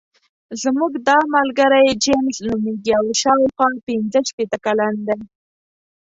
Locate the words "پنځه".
3.87-4.19